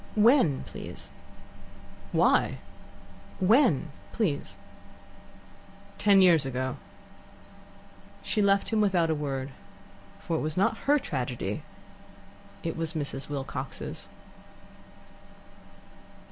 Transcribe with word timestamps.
"When, 0.15 0.63
please?" 0.63 1.11
"Why?" 2.11 2.57
"When, 3.39 3.91
please?" 4.11 4.57
"Ten 5.99 6.23
years 6.23 6.43
ago." 6.43 6.77
She 8.23 8.41
left 8.41 8.69
him 8.69 8.81
without 8.81 9.11
a 9.11 9.21
word. 9.21 9.51
For 10.19 10.37
it 10.37 10.41
was 10.41 10.57
not 10.57 10.79
her 10.89 10.97
tragedy: 10.97 11.61
it 12.63 12.75
was 12.75 12.93
Mrs. 12.95 13.29
Wilcox's. 13.29 14.09